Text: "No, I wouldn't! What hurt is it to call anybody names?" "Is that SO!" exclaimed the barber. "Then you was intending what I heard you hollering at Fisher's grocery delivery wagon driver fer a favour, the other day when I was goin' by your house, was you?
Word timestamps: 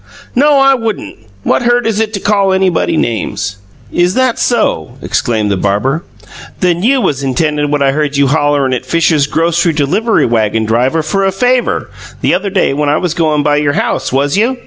"No, 0.33 0.57
I 0.59 0.73
wouldn't! 0.73 1.15
What 1.43 1.61
hurt 1.61 1.85
is 1.85 1.99
it 1.99 2.11
to 2.15 2.19
call 2.19 2.53
anybody 2.53 2.97
names?" 2.97 3.57
"Is 3.91 4.15
that 4.15 4.39
SO!" 4.39 4.93
exclaimed 4.99 5.51
the 5.51 5.57
barber. 5.57 6.03
"Then 6.59 6.81
you 6.81 6.99
was 7.01 7.21
intending 7.21 7.69
what 7.69 7.83
I 7.83 7.91
heard 7.91 8.17
you 8.17 8.25
hollering 8.25 8.73
at 8.73 8.83
Fisher's 8.83 9.27
grocery 9.27 9.73
delivery 9.73 10.25
wagon 10.25 10.65
driver 10.65 11.03
fer 11.03 11.23
a 11.23 11.31
favour, 11.31 11.91
the 12.21 12.33
other 12.33 12.49
day 12.49 12.73
when 12.73 12.89
I 12.89 12.97
was 12.97 13.13
goin' 13.13 13.43
by 13.43 13.57
your 13.57 13.73
house, 13.73 14.11
was 14.11 14.35
you? 14.37 14.57